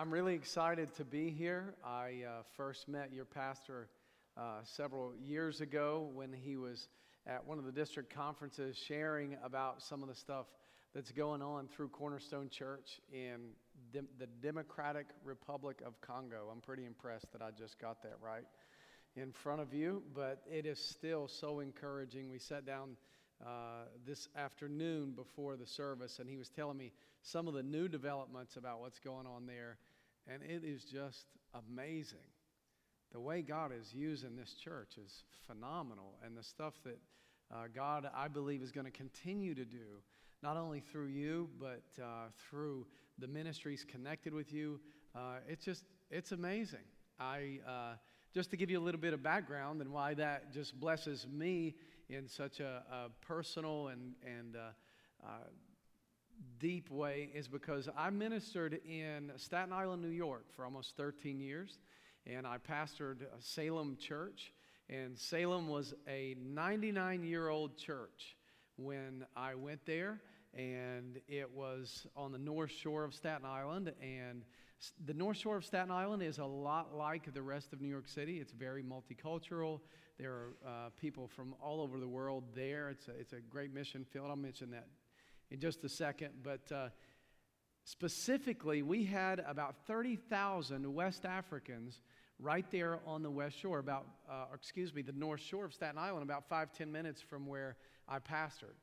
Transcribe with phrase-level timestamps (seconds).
[0.00, 1.74] I'm really excited to be here.
[1.84, 3.90] I uh, first met your pastor
[4.34, 6.88] uh, several years ago when he was
[7.26, 10.46] at one of the district conferences sharing about some of the stuff
[10.94, 13.50] that's going on through Cornerstone Church in
[13.92, 16.48] Dem- the Democratic Republic of Congo.
[16.50, 18.46] I'm pretty impressed that I just got that right
[19.16, 22.30] in front of you, but it is still so encouraging.
[22.30, 22.96] We sat down
[23.44, 26.92] uh, this afternoon before the service, and he was telling me
[27.22, 29.76] some of the new developments about what's going on there,
[30.26, 32.18] and it is just amazing.
[33.12, 36.98] The way God is using this church is phenomenal, and the stuff that
[37.52, 40.02] uh, God, I believe, is going to continue to do,
[40.42, 42.86] not only through you, but uh, through
[43.18, 44.80] the ministries connected with you.
[45.14, 46.84] Uh, it's just, it's amazing.
[47.18, 47.94] I, uh,
[48.32, 51.74] just to give you a little bit of background and why that just blesses me
[52.08, 55.28] in such a, a personal and, and uh, uh,
[56.58, 61.78] deep way is because I ministered in Staten Island, New York for almost 13 years,
[62.26, 64.52] and I pastored Salem Church.
[64.88, 68.36] And Salem was a 99 year old church
[68.76, 70.20] when I went there,
[70.54, 73.92] and it was on the north shore of Staten Island.
[74.02, 74.42] And
[75.06, 78.08] the North Shore of Staten Island is a lot like the rest of New York
[78.08, 78.38] City.
[78.40, 79.80] It's very multicultural.
[80.18, 82.88] There are uh, people from all over the world there.
[82.88, 84.26] It's a, it's a great mission field.
[84.30, 84.86] I'll mention that
[85.50, 86.30] in just a second.
[86.42, 86.88] But uh,
[87.84, 92.00] specifically, we had about 30,000 West Africans
[92.38, 95.98] right there on the West Shore, about, uh, excuse me, the North Shore of Staten
[95.98, 97.76] Island, about five, ten minutes from where
[98.08, 98.76] I pastored.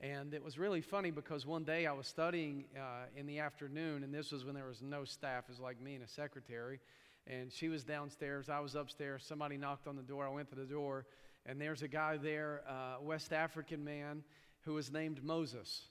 [0.00, 4.02] And it was really funny because one day I was studying uh, in the afternoon,
[4.02, 6.80] and this was when there was no staff, it was like me and a secretary.
[7.26, 9.24] And she was downstairs, I was upstairs.
[9.26, 10.26] Somebody knocked on the door.
[10.26, 11.06] I went to the door,
[11.46, 14.24] and there's a guy there, uh, West African man,
[14.62, 15.88] who was named Moses.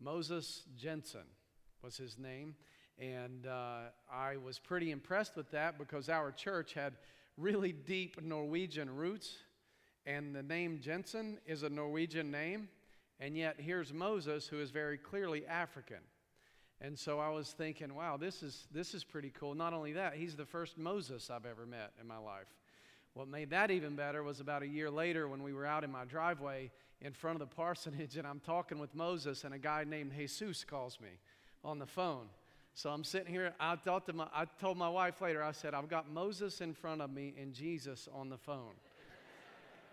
[0.00, 1.26] Moses Jensen
[1.82, 2.54] was his name.
[2.98, 6.94] And uh, I was pretty impressed with that because our church had
[7.36, 9.36] really deep Norwegian roots.
[10.06, 12.68] And the name Jensen is a Norwegian name.
[13.18, 16.00] And yet, here's Moses, who is very clearly African.
[16.80, 19.54] And so I was thinking, wow, this is, this is pretty cool.
[19.54, 22.48] Not only that, he's the first Moses I've ever met in my life.
[23.14, 25.90] What made that even better was about a year later when we were out in
[25.90, 29.84] my driveway in front of the parsonage, and I'm talking with Moses, and a guy
[29.84, 31.08] named Jesus calls me
[31.64, 32.26] on the phone.
[32.74, 33.52] So I'm sitting here.
[33.58, 35.42] I thought to my, I told my wife later.
[35.42, 38.74] I said, I've got Moses in front of me and Jesus on the phone.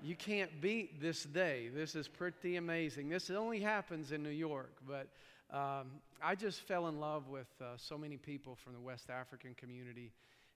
[0.03, 1.69] You can't beat this day.
[1.73, 3.09] This is pretty amazing.
[3.09, 5.07] This only happens in New York, but
[5.51, 5.87] um,
[6.21, 10.11] I just fell in love with uh, so many people from the West African community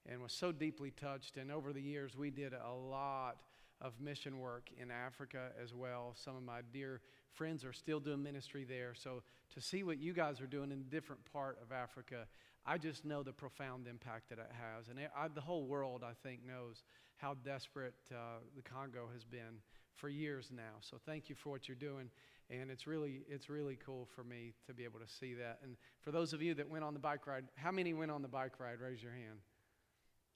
[0.10, 1.38] and was so deeply touched.
[1.38, 3.38] And over the years, we did a lot
[3.82, 6.14] of mission work in Africa as well.
[6.16, 7.02] Some of my dear
[7.34, 8.94] friends are still doing ministry there.
[8.94, 9.24] So
[9.54, 12.28] to see what you guys are doing in a different part of Africa,
[12.66, 14.90] I just know the profound impact that it has.
[14.90, 16.84] And I, the whole world, I think, knows
[17.18, 19.62] how desperate uh, the Congo has been
[19.96, 20.80] for years now.
[20.82, 22.10] So thank you for what you're doing.
[22.50, 25.60] And it's really, it's really cool for me to be able to see that.
[25.64, 28.22] And for those of you that went on the bike ride, how many went on
[28.22, 28.80] the bike ride?
[28.80, 29.40] Raise your hand.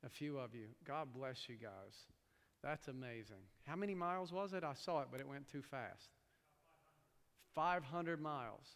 [0.06, 0.68] A few of you.
[0.86, 1.96] God bless you guys.
[2.64, 3.44] That's amazing.
[3.66, 4.64] How many miles was it?
[4.64, 6.10] I saw it, but it went too fast.
[7.56, 8.68] 500 miles.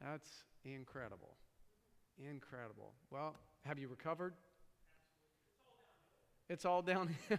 [0.00, 0.28] That's
[0.64, 1.36] incredible.
[2.18, 2.92] Incredible.
[3.10, 4.34] Well, have you recovered?
[6.48, 7.14] It's all down.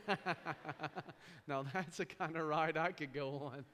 [1.48, 3.66] now that's the kind of ride I could go on.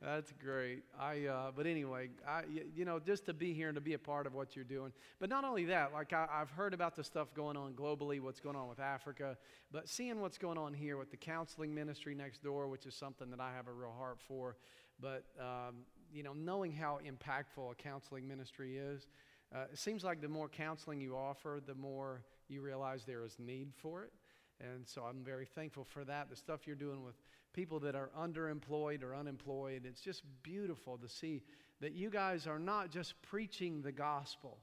[0.00, 0.84] That's great.
[0.98, 2.42] I, uh, but anyway, I,
[2.76, 4.92] you know, just to be here and to be a part of what you're doing.
[5.18, 8.38] But not only that, like I, I've heard about the stuff going on globally, what's
[8.38, 9.36] going on with Africa,
[9.72, 13.28] but seeing what's going on here with the counseling ministry next door, which is something
[13.30, 14.56] that I have a real heart for.
[15.00, 15.78] But um,
[16.12, 19.08] you know, knowing how impactful a counseling ministry is,
[19.52, 23.36] uh, it seems like the more counseling you offer, the more you realize there is
[23.40, 24.12] need for it.
[24.60, 26.30] And so I'm very thankful for that.
[26.30, 27.14] The stuff you're doing with
[27.52, 31.42] people that are underemployed or unemployed, it's just beautiful to see
[31.80, 34.58] that you guys are not just preaching the gospel,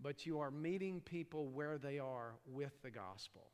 [0.00, 3.46] but you are meeting people where they are with the gospel.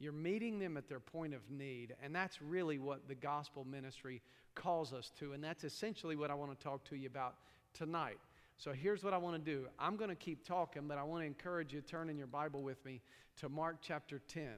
[0.00, 4.22] You're meeting them at their point of need, and that's really what the gospel ministry
[4.54, 7.36] calls us to, and that's essentially what I want to talk to you about
[7.74, 8.18] tonight.
[8.56, 11.22] So here's what I want to do I'm going to keep talking, but I want
[11.22, 13.00] to encourage you to turn in your Bible with me
[13.36, 14.48] to Mark chapter 10.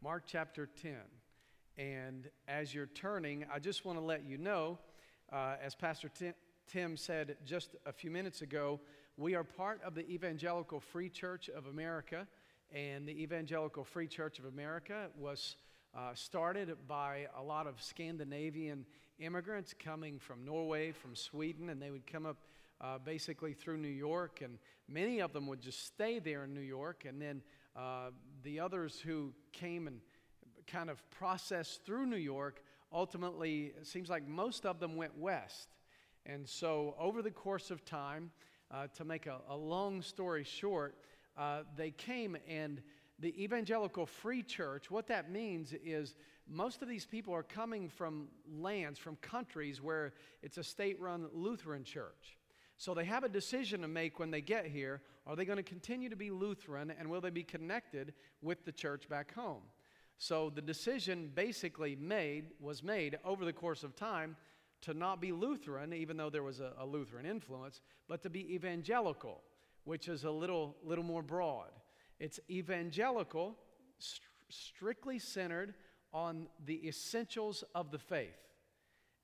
[0.00, 0.94] Mark chapter 10.
[1.76, 4.78] And as you're turning, I just want to let you know,
[5.32, 6.34] uh, as Pastor Tim,
[6.68, 8.78] Tim said just a few minutes ago,
[9.16, 12.28] we are part of the Evangelical Free Church of America.
[12.72, 15.56] And the Evangelical Free Church of America was
[15.96, 18.86] uh, started by a lot of Scandinavian
[19.18, 22.36] immigrants coming from Norway, from Sweden, and they would come up
[22.80, 24.58] uh, basically through New York, and
[24.88, 27.04] many of them would just stay there in New York.
[27.04, 27.42] And then
[27.74, 28.10] uh,
[28.42, 30.00] the others who came and
[30.66, 32.62] kind of processed through New York,
[32.92, 35.68] ultimately, it seems like most of them went west.
[36.26, 38.30] And so, over the course of time,
[38.70, 40.96] uh, to make a, a, long story short,
[41.38, 42.82] uh, they came and
[43.18, 46.14] the Evangelical Free Church, what that means is
[46.46, 50.12] most of these people are coming from lands, from countries where
[50.42, 52.38] it's a state run Lutheran church.
[52.76, 55.02] So they have a decision to make when they get here.
[55.28, 58.72] Are they going to continue to be Lutheran and will they be connected with the
[58.72, 59.62] church back home?
[60.16, 64.36] So the decision basically made was made over the course of time
[64.80, 68.54] to not be Lutheran, even though there was a, a Lutheran influence, but to be
[68.54, 69.42] evangelical,
[69.84, 71.70] which is a little, little more broad.
[72.18, 73.56] It's evangelical,
[73.98, 75.74] st- strictly centered
[76.12, 78.38] on the essentials of the faith.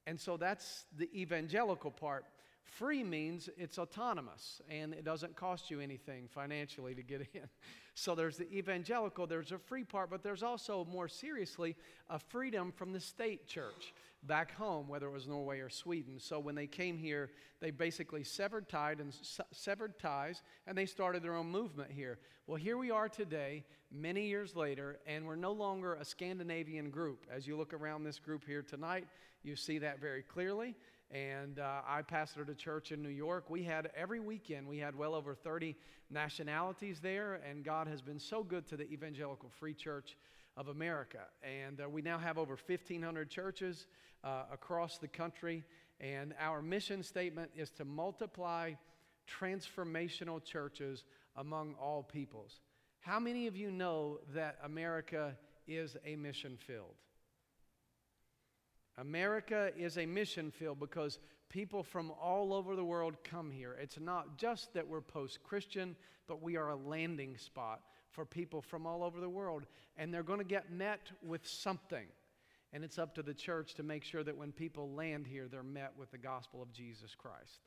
[0.07, 2.27] And so that's the evangelical part.
[2.65, 7.43] Free means it's autonomous and it doesn't cost you anything financially to get in.
[7.97, 11.77] So there's the evangelical, there's a free part, but there's also, more seriously,
[12.11, 13.95] a freedom from the state church
[14.25, 16.19] back home, whether it was Norway or Sweden.
[16.19, 17.31] So when they came here,
[17.61, 19.15] they basically severed ties and
[19.53, 22.19] severed ties, and they started their own movement here.
[22.49, 27.27] Well, here we are today, many years later, and we're no longer a Scandinavian group.
[27.31, 29.07] As you look around this group here tonight,
[29.45, 30.75] you see that very clearly.
[31.11, 33.49] And uh, I pastored a church in New York.
[33.49, 35.77] We had every weekend, we had well over 30
[36.11, 40.17] nationalities there, and God has been so good to the Evangelical Free Church
[40.57, 41.21] of America.
[41.43, 43.87] And uh, we now have over 1,500 churches
[44.23, 45.65] uh, across the country.
[46.01, 48.73] And our mission statement is to multiply
[49.29, 51.05] transformational churches
[51.37, 52.61] among all peoples.
[53.01, 55.37] How many of you know that America
[55.67, 56.95] is a mission field?
[58.99, 61.19] America is a mission field because
[61.49, 63.77] people from all over the world come here.
[63.81, 65.97] It's not just that we're post Christian,
[66.27, 67.81] but we are a landing spot
[68.11, 69.65] for people from all over the world.
[69.97, 72.07] And they're going to get met with something.
[72.73, 75.63] And it's up to the church to make sure that when people land here, they're
[75.63, 77.61] met with the gospel of Jesus Christ.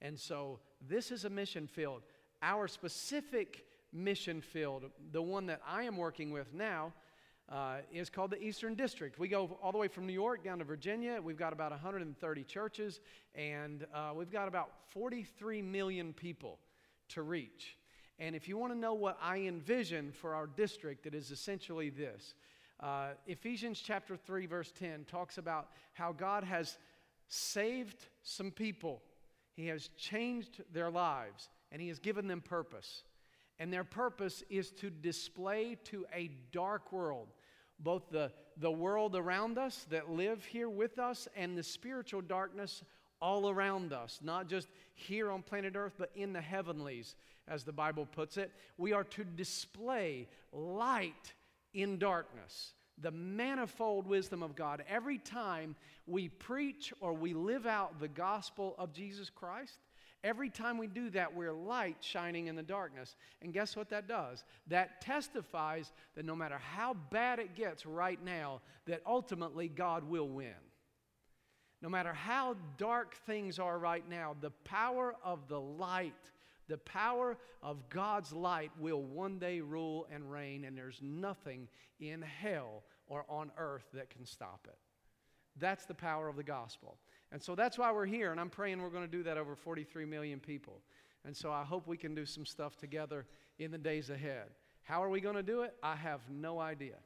[0.00, 2.02] And so this is a mission field.
[2.42, 6.92] Our specific mission field, the one that I am working with now,
[7.50, 9.18] uh, is called the Eastern District.
[9.18, 11.20] We go all the way from New York down to Virginia.
[11.22, 13.00] We've got about 130 churches,
[13.34, 16.58] and uh, we've got about 43 million people
[17.10, 17.76] to reach.
[18.18, 21.90] And if you want to know what I envision for our district, it is essentially
[21.90, 22.34] this
[22.80, 26.76] uh, Ephesians chapter 3, verse 10 talks about how God has
[27.28, 29.02] saved some people,
[29.54, 33.02] He has changed their lives, and He has given them purpose.
[33.58, 37.28] And their purpose is to display to a dark world
[37.78, 42.82] both the, the world around us that live here with us and the spiritual darkness
[43.20, 47.16] all around us, not just here on planet Earth, but in the heavenlies,
[47.48, 48.52] as the Bible puts it.
[48.76, 51.34] We are to display light
[51.74, 54.84] in darkness, the manifold wisdom of God.
[54.88, 55.76] Every time
[56.06, 59.78] we preach or we live out the gospel of Jesus Christ,
[60.24, 63.16] every time we do that, we're light shining in the darkness.
[63.42, 64.44] And guess what that does?
[64.68, 70.28] That testifies that no matter how bad it gets right now, that ultimately God will
[70.28, 70.54] win.
[71.82, 76.14] No matter how dark things are right now, the power of the light
[76.68, 81.68] the power of God's light will one day rule and reign, and there's nothing
[82.00, 84.78] in hell or on earth that can stop it.
[85.58, 86.98] That's the power of the gospel.
[87.32, 89.56] And so that's why we're here, and I'm praying we're going to do that over
[89.56, 90.80] 43 million people.
[91.24, 93.26] And so I hope we can do some stuff together
[93.58, 94.46] in the days ahead.
[94.84, 95.74] How are we going to do it?
[95.82, 96.96] I have no idea.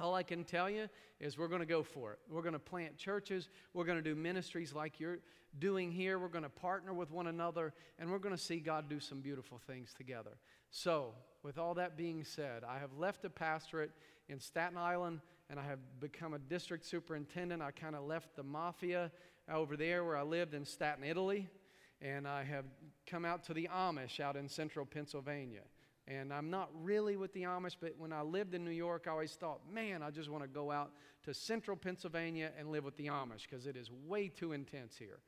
[0.00, 0.88] All I can tell you
[1.20, 2.18] is we're going to go for it.
[2.30, 3.50] We're going to plant churches.
[3.74, 5.18] We're going to do ministries like you're
[5.58, 6.18] doing here.
[6.18, 9.20] We're going to partner with one another, and we're going to see God do some
[9.20, 10.38] beautiful things together.
[10.70, 13.90] So, with all that being said, I have left a pastorate
[14.28, 15.20] in Staten Island,
[15.52, 17.60] and I have become a district superintendent.
[17.60, 19.12] I kind of left the mafia
[19.52, 21.46] over there where I lived in Staten, Italy,
[22.00, 22.64] and I have
[23.06, 25.60] come out to the Amish out in central Pennsylvania.
[26.08, 29.10] And I'm not really with the Amish, but when I lived in New York, I
[29.10, 30.92] always thought, man, I just want to go out
[31.24, 35.20] to central Pennsylvania and live with the Amish because it is way too intense here.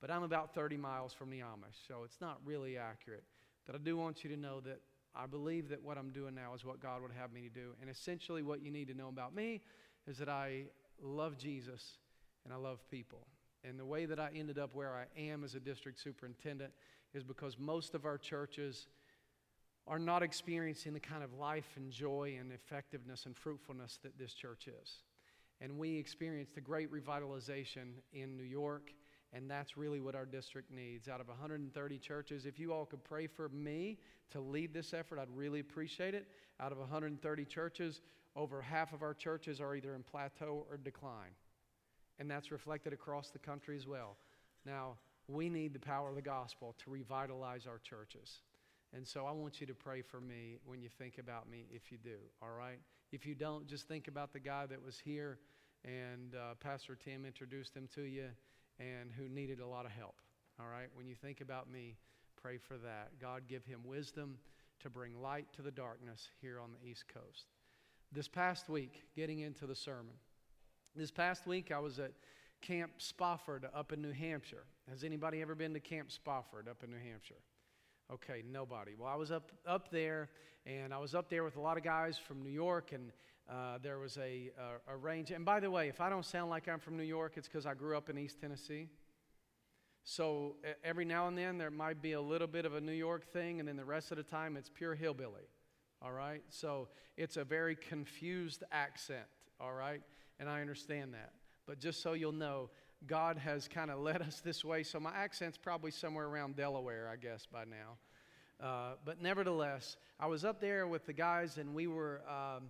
[0.00, 3.24] But I'm about 30 miles from the Amish, so it's not really accurate.
[3.66, 4.80] But I do want you to know that
[5.18, 7.70] I believe that what I'm doing now is what God would have me to do.
[7.80, 9.62] And essentially, what you need to know about me
[10.06, 10.64] is that I
[11.02, 11.98] love Jesus
[12.44, 13.26] and I love people.
[13.64, 16.72] And the way that I ended up where I am as a district superintendent
[17.14, 18.88] is because most of our churches
[19.88, 24.34] are not experiencing the kind of life and joy and effectiveness and fruitfulness that this
[24.34, 25.02] church is.
[25.60, 28.90] And we experienced a great revitalization in New York
[29.36, 31.08] And that's really what our district needs.
[31.08, 33.98] Out of 130 churches, if you all could pray for me
[34.30, 36.26] to lead this effort, I'd really appreciate it.
[36.58, 38.00] Out of 130 churches,
[38.34, 41.34] over half of our churches are either in plateau or decline.
[42.18, 44.16] And that's reflected across the country as well.
[44.64, 44.94] Now,
[45.28, 48.40] we need the power of the gospel to revitalize our churches.
[48.94, 51.92] And so I want you to pray for me when you think about me, if
[51.92, 52.78] you do, all right?
[53.12, 55.38] If you don't, just think about the guy that was here
[55.84, 58.28] and uh, Pastor Tim introduced him to you
[58.78, 60.16] and who needed a lot of help,
[60.60, 60.88] all right?
[60.94, 61.96] When you think about me,
[62.40, 63.18] pray for that.
[63.20, 64.38] God give him wisdom
[64.80, 67.46] to bring light to the darkness here on the East Coast.
[68.12, 70.14] This past week, getting into the sermon,
[70.94, 72.12] this past week I was at
[72.62, 74.64] Camp Spofford up in New Hampshire.
[74.90, 77.42] Has anybody ever been to Camp Spofford up in New Hampshire?
[78.12, 78.92] Okay, nobody.
[78.98, 80.30] Well, I was up up there,
[80.64, 83.10] and I was up there with a lot of guys from New York, and
[83.48, 84.50] uh, there was a,
[84.88, 85.30] a, a range.
[85.30, 87.66] And by the way, if I don't sound like I'm from New York, it's because
[87.66, 88.88] I grew up in East Tennessee.
[90.02, 93.24] So every now and then there might be a little bit of a New York
[93.32, 95.48] thing, and then the rest of the time it's pure hillbilly.
[96.02, 96.42] All right?
[96.48, 99.26] So it's a very confused accent.
[99.60, 100.02] All right?
[100.38, 101.32] And I understand that.
[101.66, 102.70] But just so you'll know,
[103.06, 104.82] God has kind of led us this way.
[104.82, 108.64] So my accent's probably somewhere around Delaware, I guess, by now.
[108.64, 112.68] Uh, but nevertheless, I was up there with the guys, and we were um,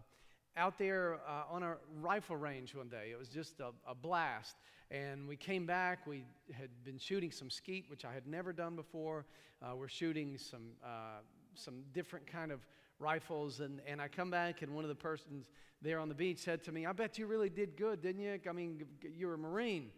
[0.57, 3.11] out there uh, on a rifle range one day.
[3.13, 4.57] It was just a, a, blast.
[4.91, 6.07] And we came back.
[6.07, 9.27] We had been shooting some skeet, which I had never done before.
[9.63, 11.21] Uh, we're shooting some, uh,
[11.55, 12.61] some different kind of
[12.99, 13.61] rifles.
[13.61, 15.47] And, and I come back, and one of the persons
[15.83, 18.39] there on the beach said to me, I bet you really did good, didn't you?
[18.49, 18.85] I mean,
[19.15, 19.91] you were a Marine.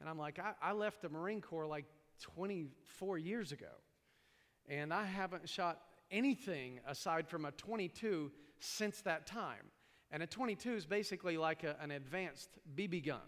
[0.00, 1.84] And I'm like, I, I left the Marine Corps like
[2.20, 3.66] 24 years ago.
[4.68, 9.70] And I haven't shot anything aside from a 22 since that time.
[10.12, 13.20] And a 22 is basically like a, an advanced BB gun.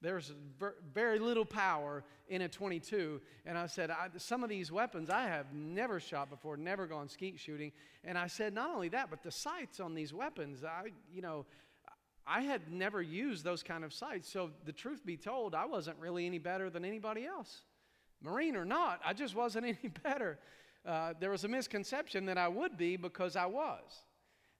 [0.00, 3.20] There's ver- very little power in a 22.
[3.46, 7.08] And I said, I, some of these weapons I have never shot before, never gone
[7.08, 7.72] skeet shooting.
[8.04, 11.46] And I said, not only that, but the sights on these weapons, I, you know,
[12.26, 14.30] I had never used those kind of sights.
[14.30, 17.62] So, the truth be told, I wasn't really any better than anybody else.
[18.22, 20.38] Marine or not, I just wasn't any better.
[20.86, 23.80] Uh, there was a misconception that I would be because I was.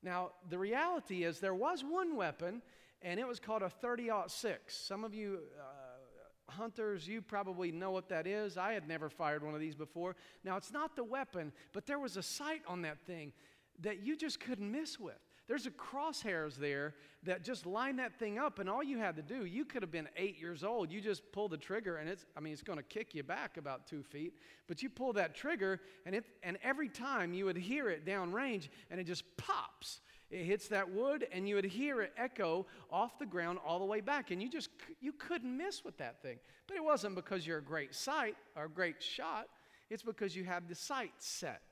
[0.04, 2.60] Now, the reality is there was one weapon,
[3.00, 4.76] and it was called a 30 6.
[4.76, 8.58] Some of you uh, hunters, you probably know what that is.
[8.58, 10.14] I had never fired one of these before.
[10.44, 13.32] Now, it's not the weapon, but there was a sight on that thing
[13.80, 15.14] that you just couldn't miss with.
[15.46, 19.22] There's a crosshairs there that just line that thing up, and all you had to
[19.22, 20.90] do, you could have been eight years old.
[20.90, 23.58] You just pull the trigger, and it's, I mean, it's going to kick you back
[23.58, 24.34] about two feet,
[24.66, 28.68] but you pull that trigger, and, it, and every time you would hear it downrange,
[28.90, 30.00] and it just pops.
[30.30, 33.84] It hits that wood, and you would hear it echo off the ground all the
[33.84, 34.70] way back, and you just
[35.00, 36.38] you couldn't miss with that thing.
[36.66, 39.48] But it wasn't because you're a great sight or a great shot.
[39.90, 41.62] It's because you have the sight set.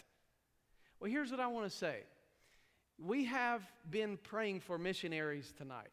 [1.00, 2.02] Well, here's what I want to say
[3.04, 5.90] we have been praying for missionaries tonight,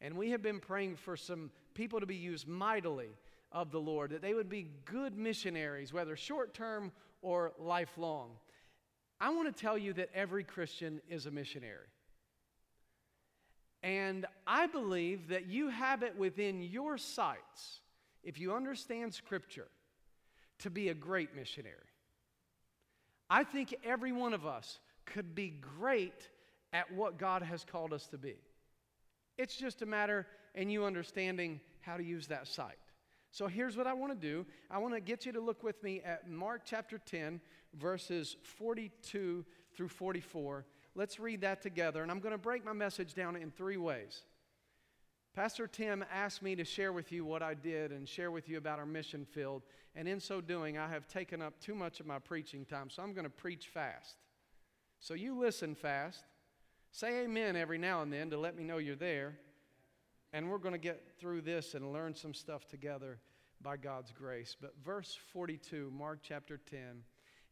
[0.00, 3.10] and we have been praying for some people to be used mightily
[3.52, 8.30] of the Lord, that they would be good missionaries, whether short term or lifelong.
[9.20, 11.88] I want to tell you that every Christian is a missionary.
[13.82, 17.80] And I believe that you have it within your sights,
[18.22, 19.68] if you understand Scripture,
[20.60, 21.76] to be a great missionary.
[23.30, 26.28] I think every one of us could be great
[26.72, 28.36] at what God has called us to be.
[29.36, 32.78] It's just a matter and you understanding how to use that sight.
[33.30, 34.46] So here's what I want to do.
[34.70, 37.40] I want to get you to look with me at Mark chapter 10,
[37.74, 39.44] verses 42
[39.74, 40.64] through 44.
[40.94, 42.02] Let's read that together.
[42.02, 44.22] And I'm going to break my message down in three ways.
[45.34, 48.58] Pastor Tim asked me to share with you what I did and share with you
[48.58, 49.62] about our mission field.
[49.94, 53.02] And in so doing, I have taken up too much of my preaching time, so
[53.02, 54.16] I'm going to preach fast.
[54.98, 56.24] So you listen fast.
[56.90, 59.38] Say amen every now and then to let me know you're there.
[60.32, 63.18] And we're going to get through this and learn some stuff together
[63.62, 64.56] by God's grace.
[64.60, 67.02] But verse 42, Mark chapter 10.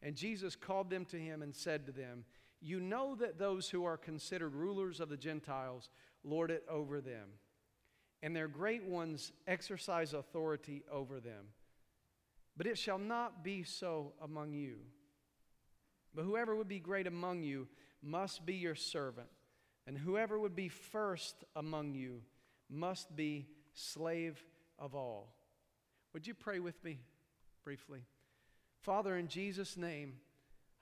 [0.03, 2.23] And Jesus called them to him and said to them,
[2.61, 5.89] You know that those who are considered rulers of the Gentiles
[6.23, 7.29] lord it over them,
[8.21, 11.45] and their great ones exercise authority over them.
[12.55, 14.77] But it shall not be so among you.
[16.13, 17.67] But whoever would be great among you
[18.01, 19.27] must be your servant,
[19.85, 22.21] and whoever would be first among you
[22.69, 24.43] must be slave
[24.77, 25.33] of all.
[26.13, 26.99] Would you pray with me
[27.63, 28.05] briefly?
[28.81, 30.13] Father, in Jesus' name,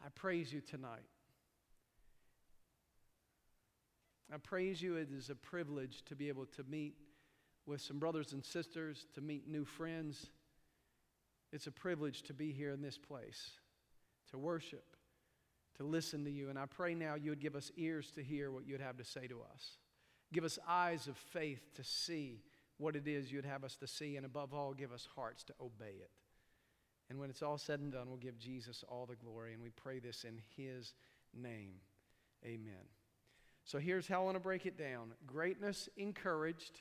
[0.04, 1.06] I praise you tonight.
[4.34, 4.96] I praise you.
[4.96, 6.96] It is a privilege to be able to meet
[7.66, 10.30] with some brothers and sisters, to meet new friends,
[11.52, 13.52] It's a privilege to be here in this place,
[14.32, 14.95] to worship,
[15.78, 16.50] to listen to you.
[16.50, 19.04] And I pray now you would give us ears to hear what you'd have to
[19.04, 19.78] say to us.
[20.34, 22.42] Give us eyes of faith to see
[22.78, 24.18] what it is you'd have us to see.
[24.18, 26.12] And above all, give us hearts to obey it.
[27.10, 29.54] And when it's all said and done, we'll give Jesus all the glory.
[29.54, 30.94] And we pray this in his
[31.34, 31.76] name.
[32.44, 32.90] Amen.
[33.66, 36.80] So here's how I want to break it down greatness encouraged,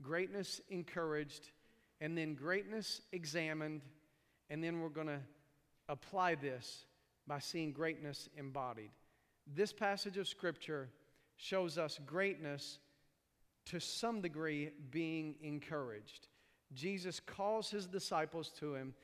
[0.00, 1.50] greatness encouraged,
[2.00, 3.82] and then greatness examined,
[4.50, 5.20] and then we're going to
[5.88, 6.84] apply this
[7.26, 8.90] by seeing greatness embodied.
[9.46, 10.88] This passage of Scripture
[11.36, 12.78] shows us greatness
[13.66, 16.28] to some degree being encouraged.
[16.72, 18.94] Jesus calls his disciples to him.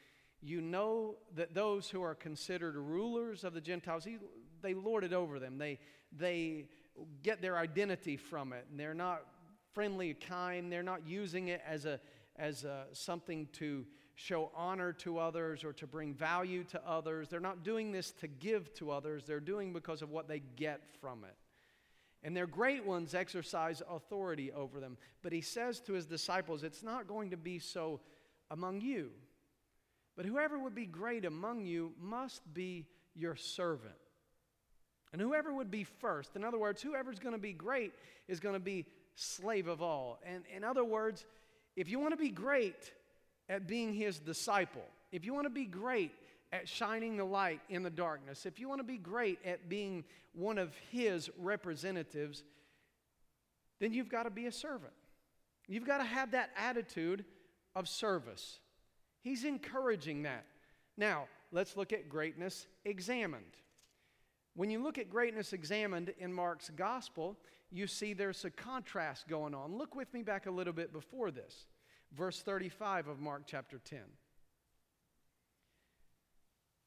[0.41, 4.19] You know that those who are considered rulers of the Gentiles, he,
[4.63, 5.59] they lord it over them.
[5.59, 5.79] They,
[6.17, 6.67] they
[7.23, 8.67] get their identity from it.
[8.71, 9.23] And they're not
[9.73, 10.73] friendly, kind.
[10.73, 12.01] They're not using it as, a,
[12.37, 13.85] as a, something to
[14.19, 17.29] show honor to others or to bring value to others.
[17.29, 19.23] They're not doing this to give to others.
[19.25, 21.37] They're doing because of what they get from it.
[22.25, 24.97] And their great ones exercise authority over them.
[25.23, 28.01] But he says to his disciples, It's not going to be so
[28.51, 29.11] among you.
[30.17, 33.95] But whoever would be great among you must be your servant.
[35.13, 37.93] And whoever would be first, in other words, whoever's going to be great
[38.27, 38.85] is going to be
[39.15, 40.19] slave of all.
[40.27, 41.25] And in other words,
[41.77, 42.93] if you want to be great
[43.49, 46.13] at being his disciple, if you want to be great
[46.53, 50.05] at shining the light in the darkness, if you want to be great at being
[50.33, 52.43] one of his representatives,
[53.81, 54.93] then you've got to be a servant.
[55.67, 57.25] You've got to have that attitude
[57.75, 58.59] of service.
[59.21, 60.45] He's encouraging that.
[60.97, 63.45] Now, let's look at greatness examined.
[64.55, 67.37] When you look at greatness examined in Mark's gospel,
[67.71, 69.77] you see there's a contrast going on.
[69.77, 71.67] Look with me back a little bit before this.
[72.17, 74.01] Verse 35 of Mark chapter 10.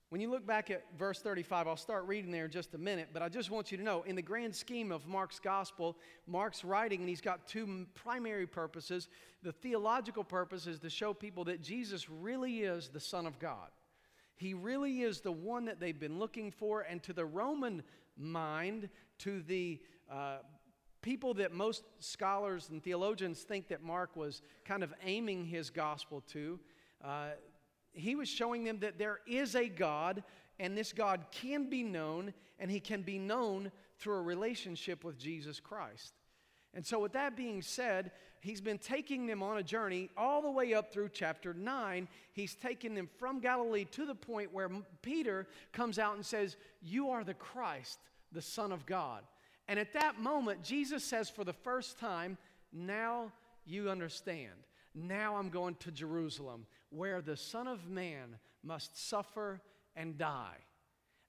[0.10, 3.10] When you look back at verse 35, I'll start reading there in just a minute,
[3.13, 5.98] but I just want you to know in the grand scheme of Mark's gospel,
[6.28, 9.08] Mark's writing, and he's got two primary purposes.
[9.41, 13.69] The theological purpose is to show people that Jesus really is the Son of God.
[14.36, 16.82] He really is the one that they've been looking for.
[16.82, 17.82] And to the Roman
[18.17, 19.80] mind, to the
[20.12, 20.39] uh,
[21.02, 26.22] people that most scholars and theologians think that Mark was kind of aiming his gospel
[26.30, 26.60] to,
[27.04, 27.30] uh,
[27.94, 30.24] he was showing them that there is a God,
[30.60, 35.18] and this God can be known, and he can be known through a relationship with
[35.18, 36.14] Jesus Christ.
[36.74, 40.50] And so, with that being said, he's been taking them on a journey all the
[40.50, 42.08] way up through chapter 9.
[42.32, 44.70] He's taken them from Galilee to the point where
[45.02, 48.00] Peter comes out and says, You are the Christ,
[48.32, 49.24] the Son of God.
[49.71, 52.38] And at that moment, Jesus says for the first time,
[52.73, 53.31] Now
[53.65, 54.51] you understand.
[54.93, 59.62] Now I'm going to Jerusalem, where the Son of Man must suffer
[59.95, 60.57] and die.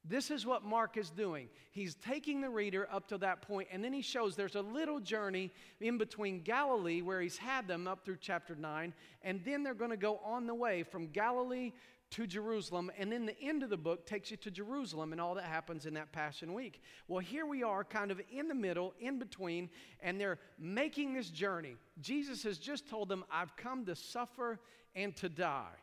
[0.04, 1.50] This is what Mark is doing.
[1.70, 4.98] He's taking the reader up to that point, and then he shows there's a little
[4.98, 9.72] journey in between Galilee, where he's had them up through chapter 9, and then they're
[9.72, 11.70] going to go on the way from Galilee
[12.12, 15.34] to Jerusalem, and then the end of the book takes you to Jerusalem and all
[15.34, 16.80] that happens in that Passion Week.
[17.08, 19.70] Well, here we are, kind of in the middle, in between,
[20.00, 21.76] and they're making this journey.
[22.00, 24.60] Jesus has just told them, I've come to suffer
[24.94, 25.74] and to die.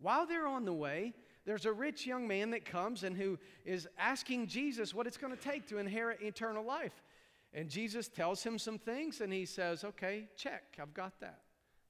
[0.00, 1.14] While they're on the way,
[1.46, 5.34] there's a rich young man that comes and who is asking Jesus what it's going
[5.34, 7.02] to take to inherit eternal life.
[7.54, 11.40] And Jesus tells him some things, and he says, Okay, check, I've got that.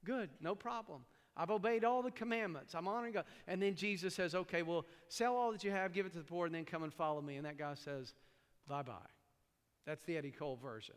[0.05, 1.01] Good, no problem.
[1.39, 2.75] I've obeyed all the commandments.
[2.75, 3.25] I'm honoring God.
[3.47, 6.25] And then Jesus says, Okay, well, sell all that you have, give it to the
[6.25, 7.37] poor, and then come and follow me.
[7.37, 8.13] And that guy says,
[8.67, 8.93] Bye bye.
[9.87, 10.97] That's the Eddie Cole version.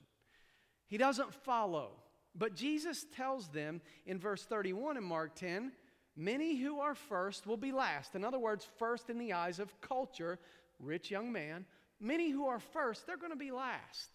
[0.88, 1.92] He doesn't follow.
[2.34, 5.72] But Jesus tells them in verse 31 in Mark 10
[6.18, 8.16] Many who are first will be last.
[8.16, 10.40] In other words, first in the eyes of culture,
[10.80, 11.66] rich young man.
[12.02, 14.10] Many who are first, they're going to be last.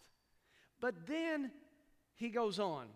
[0.79, 1.51] But then
[2.15, 2.87] he goes on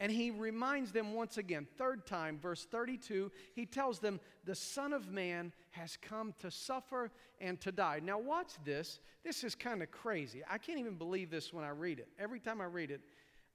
[0.00, 4.94] and he reminds them once again, third time, verse 32, he tells them, The Son
[4.94, 8.00] of Man has come to suffer and to die.
[8.02, 8.98] Now, watch this.
[9.22, 10.42] This is kind of crazy.
[10.50, 12.08] I can't even believe this when I read it.
[12.18, 13.02] Every time I read it,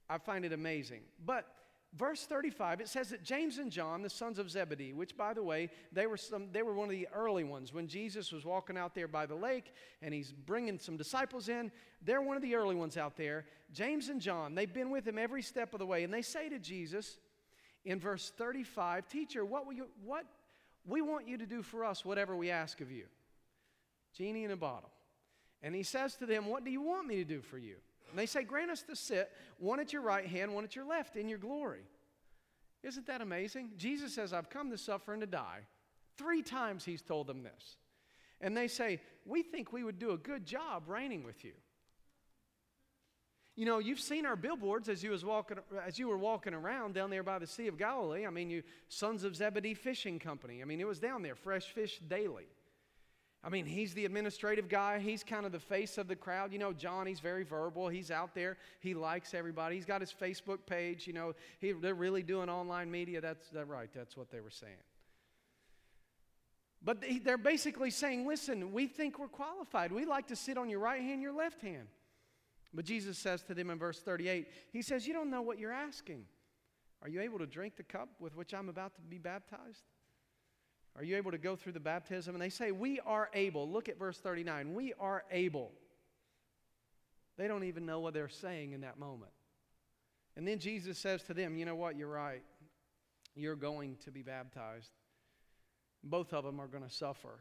[0.08, 1.00] I find it amazing.
[1.24, 1.48] But
[1.96, 5.42] verse 35 it says that james and john the sons of zebedee which by the
[5.42, 7.72] way they were some they were one of the early ones.
[7.72, 11.70] When jesus was walking out there by the lake and he's bringing some disciples in
[12.02, 13.46] they're one of the early ones out there.
[13.72, 16.48] James and john they've been with him every step of the way and they say
[16.48, 17.18] to jesus
[17.84, 20.24] in verse 35 teacher what will you what
[20.84, 23.06] we want you to do for us whatever we ask of you?
[24.16, 24.90] Genie in a bottle.
[25.62, 27.76] And he says to them what do you want me to do for you
[28.10, 30.86] and they say, Grant us to sit, one at your right hand, one at your
[30.86, 31.82] left, in your glory.
[32.82, 33.70] Isn't that amazing?
[33.76, 35.62] Jesus says, I've come to suffer and to die
[36.16, 37.76] Three times he's told them this.
[38.40, 41.52] And they say, We think we would do a good job reigning with you.
[43.54, 46.92] You know, you've seen our billboards as you, was walking, as you were walking around
[46.94, 48.26] down there by the Sea of Galilee.
[48.26, 50.60] I mean, you Sons of Zebedee Fishing Company.
[50.60, 52.46] I mean, it was down there, fresh fish daily.
[53.46, 54.98] I mean, he's the administrative guy.
[54.98, 56.52] He's kind of the face of the crowd.
[56.52, 57.86] You know, John, he's very verbal.
[57.86, 58.56] He's out there.
[58.80, 59.76] He likes everybody.
[59.76, 61.06] He's got his Facebook page.
[61.06, 63.20] You know, he, they're really doing online media.
[63.20, 63.88] That's that right.
[63.94, 64.72] That's what they were saying.
[66.82, 69.92] But they're basically saying, listen, we think we're qualified.
[69.92, 71.86] We like to sit on your right hand, your left hand.
[72.74, 75.72] But Jesus says to them in verse 38, He says, You don't know what you're
[75.72, 76.24] asking.
[77.00, 79.84] Are you able to drink the cup with which I'm about to be baptized?
[80.96, 82.34] Are you able to go through the baptism?
[82.34, 83.68] And they say, We are able.
[83.70, 84.74] Look at verse 39.
[84.74, 85.72] We are able.
[87.36, 89.32] They don't even know what they're saying in that moment.
[90.36, 91.96] And then Jesus says to them, You know what?
[91.96, 92.42] You're right.
[93.34, 94.90] You're going to be baptized.
[96.02, 97.40] Both of them are going to suffer.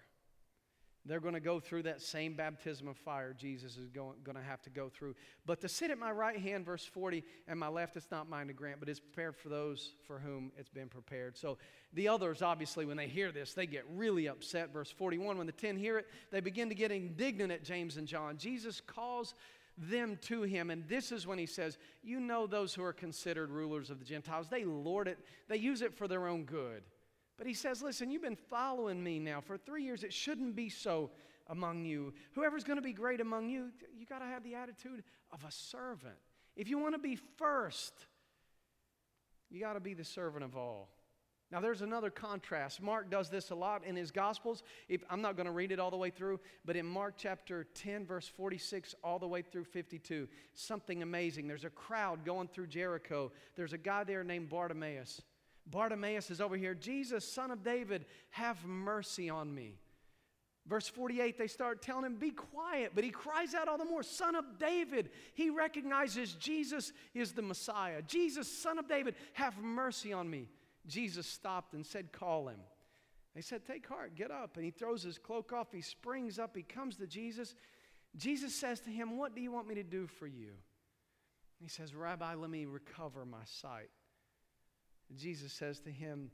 [1.05, 4.43] They're going to go through that same baptism of fire Jesus is going, going to
[4.43, 5.15] have to go through.
[5.45, 8.47] But to sit at my right hand, verse 40, and my left, it's not mine
[8.47, 11.37] to grant, but it's prepared for those for whom it's been prepared.
[11.37, 11.57] So
[11.93, 14.73] the others, obviously, when they hear this, they get really upset.
[14.73, 18.07] Verse 41, when the ten hear it, they begin to get indignant at James and
[18.07, 18.37] John.
[18.37, 19.35] Jesus calls
[19.77, 20.69] them to him.
[20.71, 24.05] And this is when he says, You know, those who are considered rulers of the
[24.05, 26.83] Gentiles, they lord it, they use it for their own good.
[27.37, 30.03] But he says, Listen, you've been following me now for three years.
[30.03, 31.11] It shouldn't be so
[31.47, 32.13] among you.
[32.33, 35.51] Whoever's going to be great among you, you got to have the attitude of a
[35.51, 36.15] servant.
[36.55, 37.93] If you want to be first,
[39.49, 40.89] you got to be the servant of all.
[41.51, 42.81] Now, there's another contrast.
[42.81, 44.63] Mark does this a lot in his Gospels.
[44.89, 47.65] If, I'm not going to read it all the way through, but in Mark chapter
[47.75, 51.47] 10, verse 46, all the way through 52, something amazing.
[51.47, 53.31] There's a crowd going through Jericho.
[53.55, 55.21] There's a guy there named Bartimaeus.
[55.67, 56.73] Bartimaeus is over here.
[56.73, 59.79] Jesus, son of David, have mercy on me.
[60.67, 62.91] Verse 48, they start telling him, Be quiet.
[62.95, 65.09] But he cries out all the more, Son of David.
[65.35, 68.01] He recognizes Jesus is the Messiah.
[68.01, 70.49] Jesus, son of David, have mercy on me.
[70.87, 72.59] Jesus stopped and said, Call him.
[73.35, 74.55] They said, Take heart, get up.
[74.55, 75.67] And he throws his cloak off.
[75.71, 76.55] He springs up.
[76.55, 77.53] He comes to Jesus.
[78.15, 80.53] Jesus says to him, What do you want me to do for you?
[81.61, 83.89] He says, Rabbi, let me recover my sight.
[85.17, 86.31] Jesus says to him,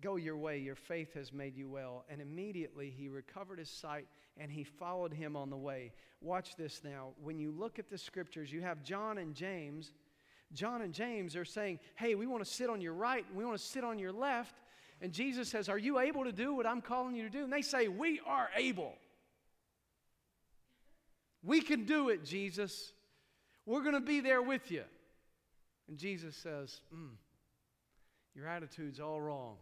[0.00, 2.06] Go your way, your faith has made you well.
[2.08, 4.06] And immediately he recovered his sight
[4.38, 5.92] and he followed him on the way.
[6.22, 7.08] Watch this now.
[7.22, 9.92] When you look at the scriptures, you have John and James.
[10.54, 13.44] John and James are saying, Hey, we want to sit on your right and we
[13.44, 14.54] want to sit on your left.
[15.02, 17.44] And Jesus says, Are you able to do what I'm calling you to do?
[17.44, 18.94] And they say, We are able.
[21.42, 22.92] We can do it, Jesus.
[23.66, 24.84] We're going to be there with you.
[25.88, 27.10] And Jesus says, mm,
[28.40, 29.56] your attitude's all wrong.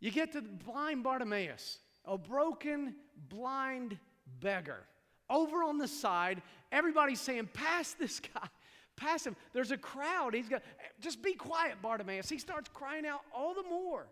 [0.00, 2.94] You get to blind Bartimaeus, a broken,
[3.28, 3.98] blind
[4.40, 4.80] beggar.
[5.28, 6.40] Over on the side,
[6.72, 8.48] everybody's saying, Pass this guy,
[8.96, 9.36] pass him.
[9.52, 10.32] There's a crowd.
[10.32, 10.62] He's got,
[11.00, 12.30] just be quiet, Bartimaeus.
[12.30, 14.06] He starts crying out all the more.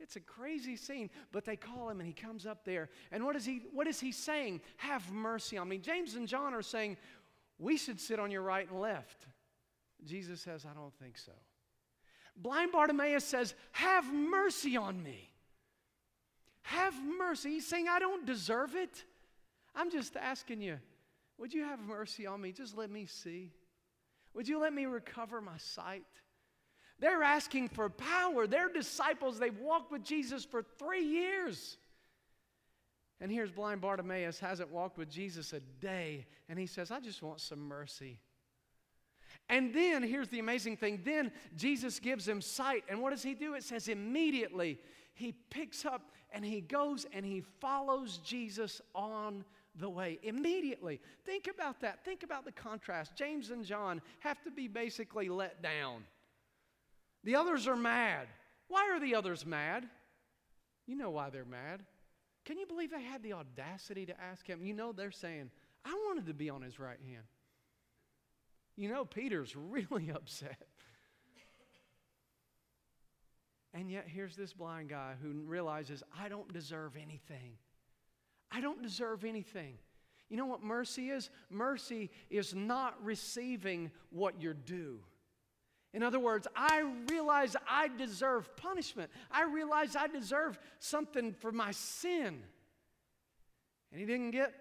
[0.00, 2.88] It's a crazy scene, but they call him and he comes up there.
[3.12, 4.62] And what is he, what is he saying?
[4.78, 5.76] Have mercy on me.
[5.76, 6.96] James and John are saying,
[7.58, 9.26] We should sit on your right and left.
[10.04, 11.32] Jesus says, I don't think so.
[12.36, 15.30] Blind Bartimaeus says, Have mercy on me.
[16.62, 17.50] Have mercy.
[17.50, 19.04] He's saying, I don't deserve it.
[19.74, 20.78] I'm just asking you,
[21.38, 22.52] would you have mercy on me?
[22.52, 23.50] Just let me see.
[24.34, 26.04] Would you let me recover my sight?
[26.98, 28.46] They're asking for power.
[28.46, 29.38] They're disciples.
[29.38, 31.78] They've walked with Jesus for three years.
[33.20, 37.22] And here's blind Bartimaeus, hasn't walked with Jesus a day, and he says, I just
[37.22, 38.18] want some mercy.
[39.52, 42.84] And then, here's the amazing thing then Jesus gives him sight.
[42.88, 43.52] And what does he do?
[43.52, 44.80] It says immediately
[45.14, 49.44] he picks up and he goes and he follows Jesus on
[49.76, 50.18] the way.
[50.22, 51.00] Immediately.
[51.26, 52.02] Think about that.
[52.02, 53.14] Think about the contrast.
[53.14, 56.04] James and John have to be basically let down.
[57.22, 58.28] The others are mad.
[58.68, 59.86] Why are the others mad?
[60.86, 61.82] You know why they're mad.
[62.46, 64.64] Can you believe they had the audacity to ask him?
[64.64, 65.50] You know, they're saying,
[65.84, 67.24] I wanted to be on his right hand.
[68.76, 70.66] You know, Peter's really upset.
[73.74, 77.54] And yet, here's this blind guy who realizes, I don't deserve anything.
[78.50, 79.78] I don't deserve anything.
[80.28, 81.30] You know what mercy is?
[81.50, 85.00] Mercy is not receiving what you're due.
[85.94, 89.10] In other words, I realize I deserve punishment.
[89.30, 92.42] I realize I deserve something for my sin.
[93.90, 94.54] And he didn't get,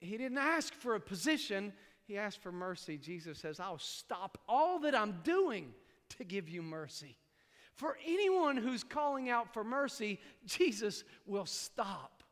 [0.00, 1.74] he didn't ask for a position,
[2.10, 2.98] he asked for mercy.
[2.98, 5.72] Jesus says, I'll stop all that I'm doing
[6.18, 7.16] to give you mercy.
[7.76, 12.24] For anyone who's calling out for mercy, Jesus will stop.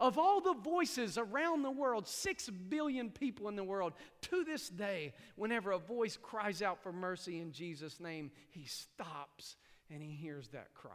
[0.00, 4.68] Of all the voices around the world, six billion people in the world, to this
[4.68, 9.54] day, whenever a voice cries out for mercy in Jesus' name, he stops
[9.90, 10.90] and he hears that cry.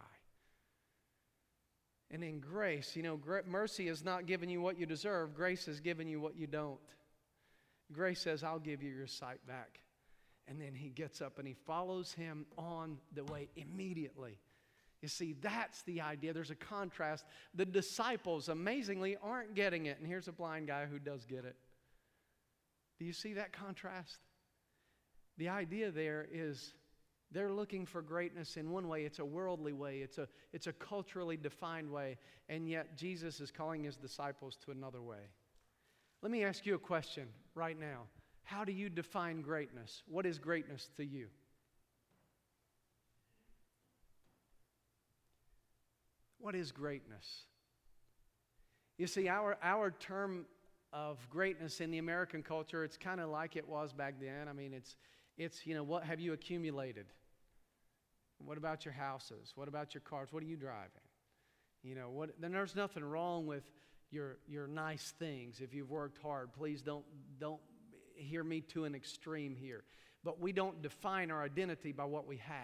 [2.11, 5.79] And in grace, you know, mercy has not given you what you deserve, grace has
[5.79, 6.79] given you what you don't.
[7.91, 9.79] Grace says, I'll give you your sight back.
[10.47, 14.39] And then he gets up and he follows him on the way immediately.
[15.01, 16.33] You see, that's the idea.
[16.33, 17.25] There's a contrast.
[17.55, 19.97] The disciples, amazingly, aren't getting it.
[19.99, 21.55] And here's a blind guy who does get it.
[22.97, 24.17] Do you see that contrast?
[25.37, 26.73] The idea there is
[27.31, 29.03] they're looking for greatness in one way.
[29.03, 32.17] It's a worldly way, it's a, it's a culturally defined way.
[32.49, 35.29] And yet, Jesus is calling his disciples to another way.
[36.21, 38.03] Let me ask you a question right now.
[38.43, 40.03] How do you define greatness?
[40.07, 41.27] What is greatness to you?
[46.39, 47.43] What is greatness?
[48.97, 50.45] You see, our, our term
[50.91, 54.47] of greatness in the American culture, it's kind of like it was back then.
[54.49, 54.95] I mean, it's,
[55.37, 57.05] it's, you know, what have you accumulated?
[58.43, 59.53] What about your houses?
[59.55, 60.29] What about your cars?
[60.31, 60.89] What are you driving?
[61.83, 63.63] You know, what, then there's nothing wrong with
[64.11, 66.53] your, your nice things if you've worked hard.
[66.53, 67.05] Please don't,
[67.39, 67.61] don't
[68.15, 69.83] hear me to an extreme here.
[70.23, 72.55] But we don't define our identity by what we have.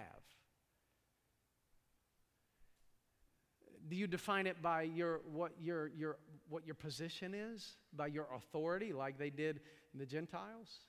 [3.88, 6.18] Do you define it by your, what, your, your,
[6.50, 7.76] what your position is?
[7.94, 9.62] By your authority, like they did
[9.94, 10.80] the Gentiles?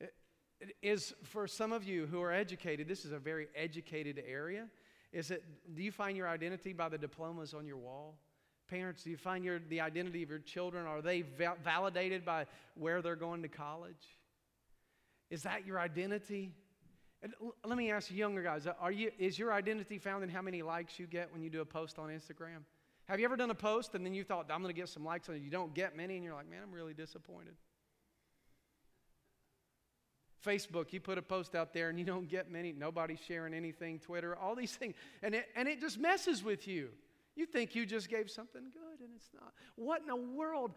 [0.00, 0.12] It,
[0.60, 4.66] it is for some of you who are educated, this is a very educated area.
[5.12, 8.18] Is it, do you find your identity by the diplomas on your wall?
[8.68, 10.86] Parents, do you find your, the identity of your children?
[10.86, 13.94] Are they va- validated by where they're going to college?
[15.30, 16.52] Is that your identity?
[17.22, 20.28] And l- let me ask you, younger guys, are you, is your identity found in
[20.28, 22.62] how many likes you get when you do a post on Instagram?
[23.06, 25.04] Have you ever done a post and then you thought, I'm going to get some
[25.04, 25.42] likes on it?
[25.42, 27.54] You don't get many, and you're like, man, I'm really disappointed.
[30.44, 33.98] Facebook, you put a post out there and you don't get many, nobody's sharing anything,
[33.98, 34.94] Twitter, all these things.
[35.22, 36.90] And it, and it just messes with you.
[37.38, 39.52] You think you just gave something good, and it's not.
[39.76, 40.72] What in the world?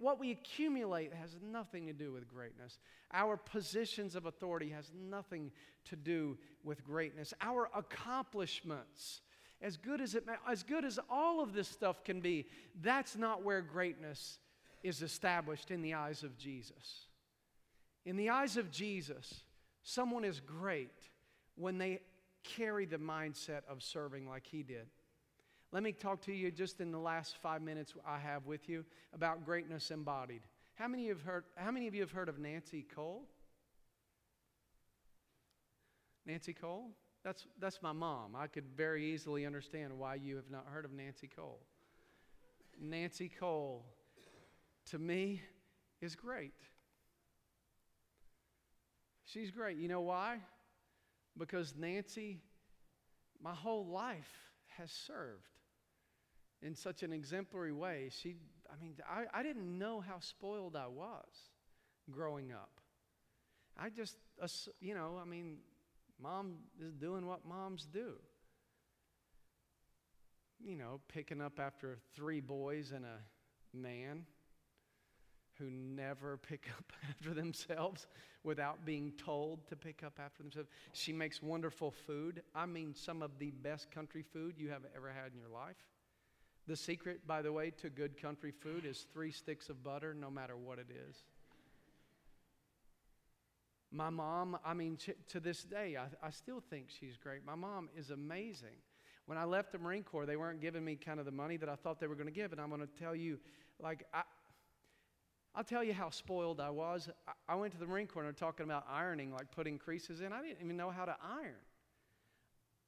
[0.00, 2.78] what we accumulate has nothing to do with greatness.
[3.12, 5.52] Our positions of authority has nothing
[5.84, 7.34] to do with greatness.
[7.42, 9.20] Our accomplishments,
[9.60, 12.46] as good as it as good as all of this stuff can be,
[12.80, 14.38] that's not where greatness
[14.82, 17.06] is established in the eyes of Jesus.
[18.04, 19.42] In the eyes of Jesus,
[19.82, 21.10] someone is great
[21.56, 22.00] when they
[22.44, 24.86] carry the mindset of serving like he did.
[25.70, 28.84] Let me talk to you just in the last five minutes I have with you
[29.12, 30.40] about greatness embodied.
[30.74, 33.24] How many of, heard, how many of you have heard of Nancy Cole?
[36.24, 36.90] Nancy Cole?
[37.24, 38.36] That's, that's my mom.
[38.36, 41.60] I could very easily understand why you have not heard of Nancy Cole.
[42.80, 43.84] Nancy Cole,
[44.90, 45.42] to me,
[46.00, 46.54] is great.
[49.24, 49.76] She's great.
[49.76, 50.38] You know why?
[51.38, 52.40] Because Nancy,
[53.42, 54.30] my whole life,
[54.76, 55.48] has served
[56.62, 58.10] in such an exemplary way.
[58.10, 58.36] She,
[58.70, 61.26] I mean, I, I didn't know how spoiled I was
[62.10, 62.80] growing up.
[63.76, 64.16] I just,
[64.80, 65.58] you know, I mean,
[66.20, 68.14] mom is doing what moms do.
[70.60, 74.24] You know, picking up after three boys and a man
[75.58, 78.06] who never pick up after themselves
[78.44, 80.68] without being told to pick up after themselves.
[80.92, 82.42] She makes wonderful food.
[82.54, 85.76] I mean, some of the best country food you have ever had in your life.
[86.66, 90.30] The secret, by the way, to good country food is three sticks of butter, no
[90.30, 91.16] matter what it is.
[93.90, 97.44] My mom, I mean, to this day, I, I still think she's great.
[97.44, 98.76] My mom is amazing.
[99.24, 101.70] When I left the Marine Corps, they weren't giving me kind of the money that
[101.70, 102.52] I thought they were going to give.
[102.52, 103.38] And I'm going to tell you,
[103.80, 104.22] like, I,
[105.54, 107.08] I'll tell you how spoiled I was.
[107.48, 110.32] I went to the Marine Corps and talking about ironing, like putting creases in.
[110.32, 111.54] I didn't even know how to iron.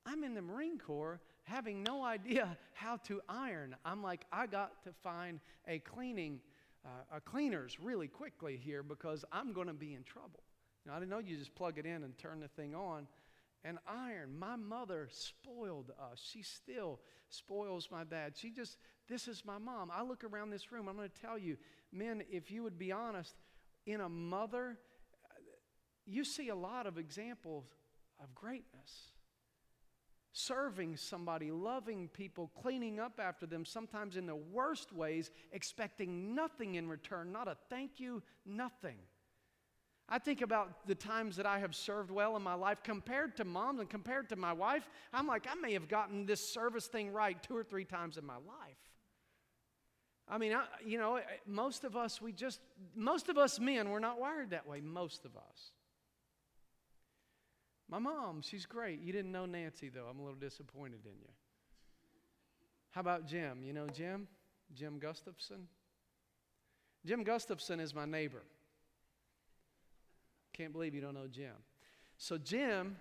[0.06, 3.76] I'm in the Marine Corps having no idea how to iron.
[3.84, 6.40] I'm like, I got to find a cleaning,
[6.84, 10.42] uh, a cleaners really quickly here because I'm going to be in trouble.
[10.84, 13.06] You know, I didn't know you just plug it in and turn the thing on
[13.64, 14.38] and iron.
[14.38, 16.30] My mother spoiled us.
[16.32, 18.32] She still spoils my dad.
[18.36, 19.90] She just, this is my mom.
[19.94, 21.56] I look around this room, I'm going to tell you,
[21.92, 23.35] men, if you would be honest,
[23.87, 24.79] in a mother,
[26.07, 27.64] you see a lot of examples
[28.22, 29.12] of greatness.
[30.33, 36.76] Serving somebody, loving people, cleaning up after them, sometimes in the worst ways, expecting nothing
[36.76, 38.96] in return, not a thank you, nothing.
[40.09, 43.44] I think about the times that I have served well in my life compared to
[43.44, 44.88] moms and compared to my wife.
[45.12, 48.26] I'm like, I may have gotten this service thing right two or three times in
[48.26, 48.89] my life.
[50.30, 52.60] I mean, I, you know, most of us, we just,
[52.94, 55.72] most of us men, we're not wired that way, most of us.
[57.88, 59.00] My mom, she's great.
[59.00, 60.06] You didn't know Nancy, though.
[60.08, 61.28] I'm a little disappointed in you.
[62.92, 63.64] How about Jim?
[63.64, 64.28] You know Jim?
[64.72, 65.66] Jim Gustafson?
[67.04, 68.42] Jim Gustafson is my neighbor.
[70.52, 71.54] Can't believe you don't know Jim.
[72.18, 72.96] So, Jim,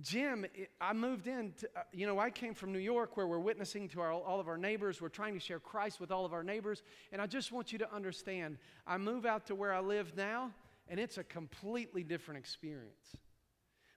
[0.00, 0.46] Jim,
[0.80, 3.88] I moved in, to, uh, you know, I came from New York where we're witnessing
[3.90, 5.02] to our, all of our neighbors.
[5.02, 6.82] We're trying to share Christ with all of our neighbors.
[7.12, 10.50] And I just want you to understand I move out to where I live now,
[10.88, 13.16] and it's a completely different experience.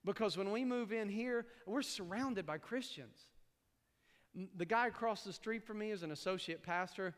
[0.04, 3.18] Because when we move in here, we're surrounded by Christians.
[4.58, 7.16] The guy across the street from me is an associate pastor.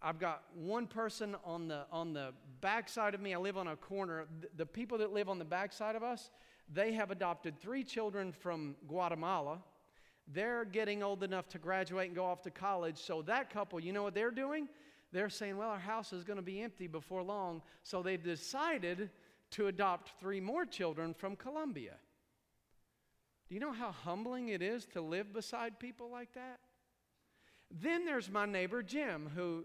[0.00, 3.34] I've got one person on the on the back side of me.
[3.34, 4.26] I live on a corner.
[4.56, 6.30] The, people that live on the back side of us,
[6.72, 9.58] they have adopted three children from Guatemala.
[10.26, 12.98] They're getting old enough to graduate and go off to college.
[12.98, 14.68] So that couple, you know what they're doing?
[15.10, 19.10] They're saying, "Well, our house is going to be empty before long." So they've decided
[19.50, 21.94] to adopt three more children from Colombia.
[23.48, 26.60] Do you know how humbling it is to live beside people like that?
[27.70, 29.64] Then there's my neighbor Jim, who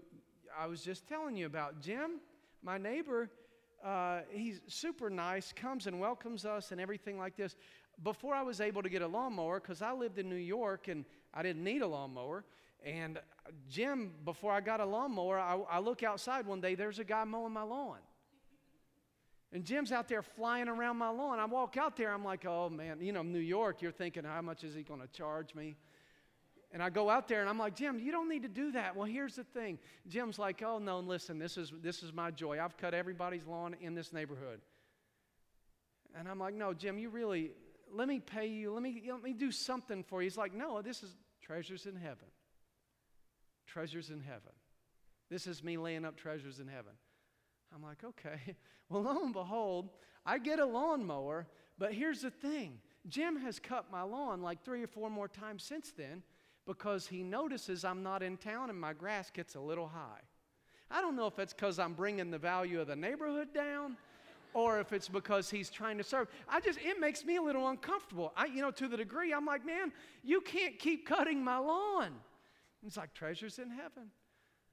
[0.58, 1.82] I was just telling you about.
[1.82, 2.22] Jim,
[2.62, 3.30] my neighbor,
[3.84, 7.56] uh, he's super nice, comes and welcomes us and everything like this.
[8.02, 11.06] Before I was able to get a lawnmower, because I lived in New York and
[11.34, 12.46] I didn't need a lawnmower,
[12.86, 13.20] and
[13.70, 17.24] Jim, before I got a lawnmower, I, I look outside one day, there's a guy
[17.24, 18.00] mowing my lawn.
[19.54, 21.40] And Jim's out there flying around my lawn.
[21.40, 24.42] I walk out there, I'm like, oh man, you know, New York, you're thinking, how
[24.42, 25.76] much is he going to charge me?
[26.74, 28.96] And I go out there and I'm like, Jim, you don't need to do that.
[28.96, 29.78] Well, here's the thing.
[30.08, 32.60] Jim's like, oh no, listen, this is this is my joy.
[32.60, 34.60] I've cut everybody's lawn in this neighborhood.
[36.18, 37.52] And I'm like, no, Jim, you really
[37.92, 38.74] let me pay you.
[38.74, 40.26] Let me let me do something for you.
[40.26, 42.28] He's like, no, this is treasures in heaven.
[43.68, 44.52] Treasures in heaven.
[45.30, 46.94] This is me laying up treasures in heaven.
[47.74, 48.56] I'm like, okay.
[48.90, 49.90] Well, lo and behold,
[50.26, 51.48] I get a lawnmower,
[51.80, 55.64] but here's the thing Jim has cut my lawn like three or four more times
[55.64, 56.22] since then
[56.66, 60.22] because he notices I'm not in town and my grass gets a little high.
[60.90, 63.98] I don't know if it's because I'm bringing the value of the neighborhood down
[64.54, 66.28] or if it's because he's trying to serve.
[66.48, 68.32] I just, it makes me a little uncomfortable.
[68.38, 69.92] I, you know, to the degree I'm like, man,
[70.24, 72.12] you can't keep cutting my lawn.
[72.86, 74.12] It's like treasures in heaven.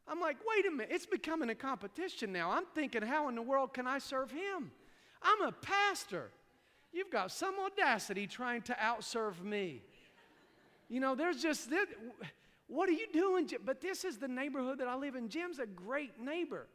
[0.06, 2.50] I'm like, wait a minute, it's becoming a competition now.
[2.50, 4.72] I'm thinking, how in the world can I serve him?
[5.22, 6.30] I'm a pastor.
[6.92, 9.82] You've got some audacity trying to outserve me.
[10.90, 11.86] You know, there's just, this,
[12.66, 13.48] what are you doing?
[13.64, 15.28] But this is the neighborhood that I live in.
[15.28, 16.66] Jim's a great neighbor.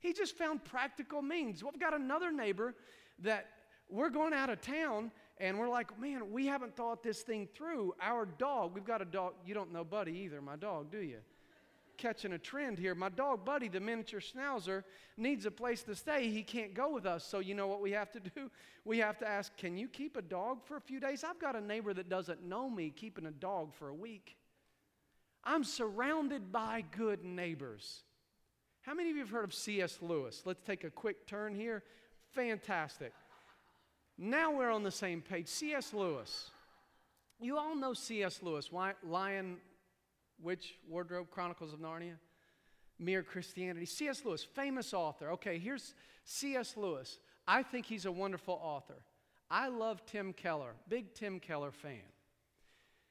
[0.00, 1.62] He just found practical means.
[1.62, 2.74] We've got another neighbor
[3.20, 3.46] that
[3.90, 7.94] we're going out of town and we're like, man, we haven't thought this thing through.
[8.00, 9.34] Our dog, we've got a dog.
[9.46, 11.18] You don't know Buddy either, my dog, do you?
[11.98, 12.94] Catching a trend here.
[12.94, 14.84] My dog, Buddy, the miniature schnauzer,
[15.16, 16.30] needs a place to stay.
[16.30, 17.24] He can't go with us.
[17.24, 18.50] So, you know what we have to do?
[18.84, 21.24] We have to ask, can you keep a dog for a few days?
[21.24, 24.36] I've got a neighbor that doesn't know me keeping a dog for a week.
[25.44, 28.02] I'm surrounded by good neighbors.
[28.82, 29.98] How many of you have heard of C.S.
[30.00, 30.42] Lewis?
[30.44, 31.82] Let's take a quick turn here.
[32.32, 33.12] Fantastic.
[34.16, 35.48] Now we're on the same page.
[35.48, 35.92] C.S.
[35.92, 36.50] Lewis.
[37.40, 38.40] You all know C.S.
[38.42, 39.58] Lewis, Lion,
[40.40, 42.14] Witch, Wardrobe, Chronicles of Narnia,
[42.98, 43.86] Mere Christianity.
[43.86, 44.24] C.S.
[44.24, 45.30] Lewis, famous author.
[45.32, 46.76] Okay, here's C.S.
[46.76, 47.18] Lewis.
[47.46, 49.02] I think he's a wonderful author.
[49.50, 52.02] I love Tim Keller, big Tim Keller fan.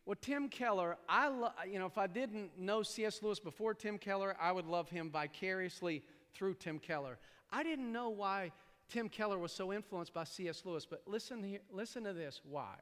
[0.06, 3.22] Well, Tim Keller, I lo- you know, if I didn't know C.S.
[3.22, 7.18] Lewis before Tim Keller, I would love him vicariously through Tim Keller.
[7.52, 8.52] I didn't know why
[8.90, 10.64] Tim Keller was so influenced by C.S.
[10.64, 12.76] Lewis, but listen, here, listen to this why.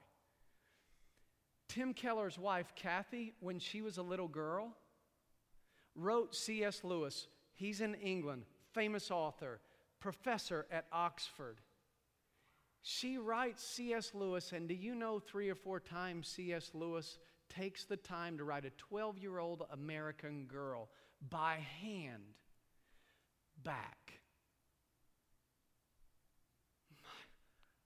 [1.68, 4.76] Tim Keller's wife, Kathy, when she was a little girl,
[5.96, 6.84] wrote C.S.
[6.84, 7.28] Lewis.
[7.54, 9.60] He's in England, famous author,
[10.00, 11.58] professor at Oxford.
[12.82, 14.12] She writes C.S.
[14.14, 16.72] Lewis, and do you know three or four times C.S.
[16.74, 17.18] Lewis
[17.50, 20.90] takes the time to write a 12 year old American girl
[21.30, 22.24] by hand
[23.64, 24.20] back?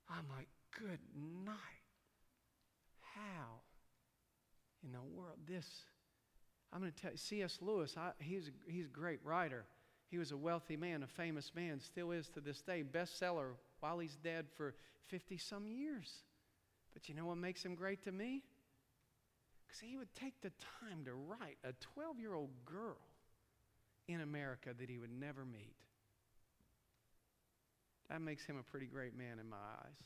[0.09, 0.99] I'm like, oh good
[1.45, 1.55] night.
[3.15, 3.58] How
[4.83, 5.37] in the world?
[5.47, 5.65] This,
[6.71, 7.59] I'm going to tell you, C.S.
[7.61, 9.65] Lewis, I, he's, a, he's a great writer.
[10.09, 13.99] He was a wealthy man, a famous man, still is to this day, bestseller while
[13.99, 14.73] he's dead for
[15.07, 16.11] 50 some years.
[16.93, 18.43] But you know what makes him great to me?
[19.67, 20.51] Because he would take the
[20.81, 22.97] time to write a 12 year old girl
[24.07, 25.75] in America that he would never meet.
[28.09, 29.97] that makes him a pretty great man in my eyes.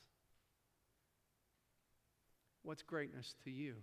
[2.64, 3.76] What's greatness to you?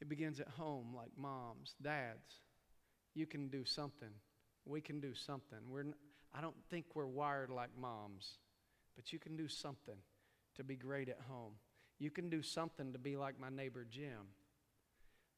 [0.00, 2.40] It begins at home, like moms, dads.
[3.14, 4.10] You can do something.
[4.64, 5.58] We can do something.
[5.68, 5.84] We're
[6.34, 8.38] I don't think we're wired like moms,
[8.94, 9.96] but you can do something
[10.56, 11.52] to be great at home.
[11.98, 14.34] You can do something to be like my neighbor Jim.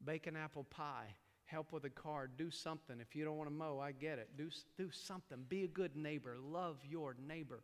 [0.04, 3.00] Bake an apple pie, help with a car, do something.
[3.00, 4.30] If you don't want to mow, I get it.
[4.36, 5.38] Do, do something.
[5.48, 6.36] Be a good neighbor.
[6.40, 7.62] Love your neighbor.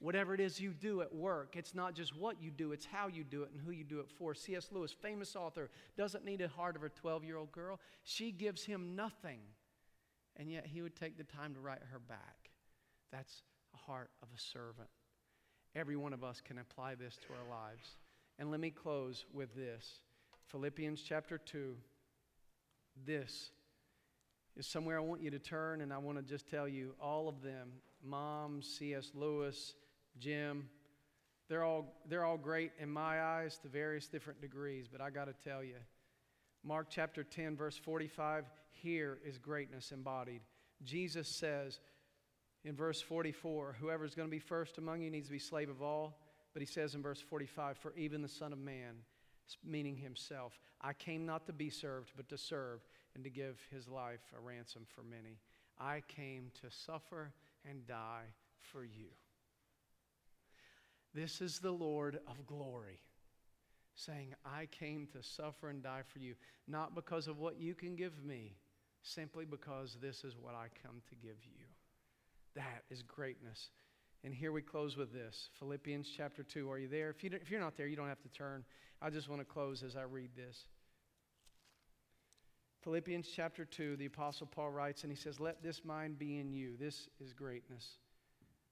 [0.00, 3.06] Whatever it is you do at work, it's not just what you do, it's how
[3.06, 4.34] you do it and who you do it for.
[4.34, 4.68] C.S.
[4.72, 7.78] Lewis, famous author, doesn't need a heart of a 12 year old girl.
[8.02, 9.40] She gives him nothing,
[10.36, 12.50] and yet he would take the time to write her back.
[13.12, 13.42] That's
[13.74, 14.88] a heart of a servant.
[15.76, 17.96] Every one of us can apply this to our lives.
[18.38, 20.00] And let me close with this
[20.46, 21.76] Philippians chapter 2.
[23.04, 23.50] This
[24.56, 27.28] is somewhere I want you to turn, and I want to just tell you all
[27.28, 27.68] of them
[28.02, 29.10] Mom, C.S.
[29.14, 29.74] Lewis,
[30.18, 30.68] Jim.
[31.48, 35.24] They're all, they're all great in my eyes to various different degrees, but I got
[35.24, 35.74] to tell you,
[36.62, 40.42] Mark chapter 10, verse 45, here is greatness embodied.
[40.84, 41.80] Jesus says
[42.64, 45.82] in verse 44, whoever's going to be first among you needs to be slave of
[45.82, 46.18] all.
[46.52, 48.96] But he says in verse 45, for even the Son of Man,
[49.64, 52.80] meaning himself, I came not to be served, but to serve
[53.14, 55.38] and to give his life a ransom for many.
[55.78, 57.32] I came to suffer
[57.68, 59.08] and die for you.
[61.14, 63.00] This is the Lord of glory
[63.94, 66.34] saying, I came to suffer and die for you,
[66.66, 68.56] not because of what you can give me,
[69.02, 71.66] simply because this is what I come to give you.
[72.54, 73.70] That is greatness.
[74.24, 76.70] And here we close with this Philippians chapter 2.
[76.70, 77.10] Are you there?
[77.10, 78.64] If, you if you're not there, you don't have to turn.
[79.00, 80.66] I just want to close as I read this.
[82.82, 86.52] Philippians chapter 2, the Apostle Paul writes, and he says, Let this mind be in
[86.52, 86.76] you.
[86.78, 87.98] This is greatness.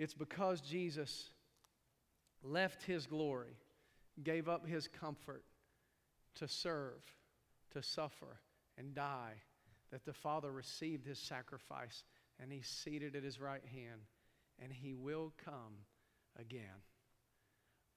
[0.00, 1.28] It's because Jesus
[2.42, 3.58] left his glory,
[4.24, 5.44] gave up his comfort
[6.36, 7.02] to serve,
[7.72, 8.40] to suffer,
[8.78, 9.34] and die,
[9.90, 12.04] that the Father received his sacrifice
[12.40, 14.00] and he's seated at his right hand,
[14.58, 15.84] and he will come
[16.38, 16.80] again.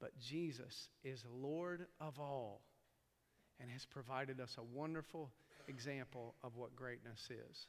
[0.01, 2.63] But Jesus is Lord of all
[3.61, 5.31] and has provided us a wonderful
[5.69, 7.67] example of what greatness is.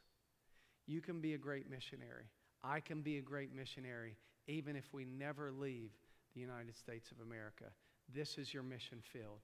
[0.88, 2.24] You can be a great missionary.
[2.64, 5.90] I can be a great missionary even if we never leave
[6.34, 7.66] the United States of America.
[8.12, 9.40] This is your mission field.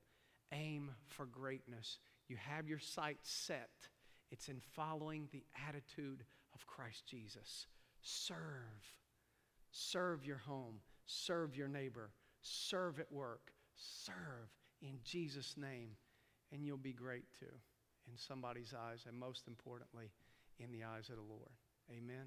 [0.53, 1.99] Aim for greatness.
[2.29, 3.71] You have your sights set.
[4.31, 7.67] It's in following the attitude of Christ Jesus.
[8.01, 8.37] Serve.
[9.71, 10.81] Serve your home.
[11.07, 12.11] Serve your neighbor.
[12.41, 13.53] Serve at work.
[13.77, 14.51] Serve
[14.83, 15.91] in Jesus' name.
[16.53, 17.55] And you'll be great too
[18.11, 20.11] in somebody's eyes, and most importantly,
[20.59, 21.53] in the eyes of the Lord.
[21.91, 22.27] Amen.